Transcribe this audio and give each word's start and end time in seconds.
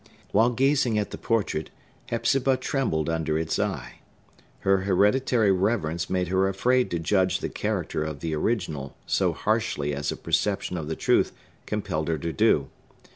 While 0.31 0.49
gazing 0.49 0.97
at 0.97 1.11
the 1.11 1.17
portrait, 1.19 1.69
Hepzibah 2.09 2.57
trembled 2.57 3.07
under 3.07 3.37
its 3.37 3.59
eye. 3.59 3.99
Her 4.61 4.77
hereditary 4.77 5.51
reverence 5.51 6.09
made 6.09 6.29
her 6.29 6.47
afraid 6.47 6.89
to 6.89 6.97
judge 6.97 7.37
the 7.37 7.49
character 7.49 8.03
of 8.03 8.19
the 8.19 8.33
original 8.33 8.97
so 9.05 9.31
harshly 9.31 9.93
as 9.93 10.11
a 10.11 10.17
perception 10.17 10.75
of 10.75 10.87
the 10.87 10.95
truth 10.95 11.33
compelled 11.67 12.07
her 12.07 12.17
to 12.17 12.33
do. 12.33 12.69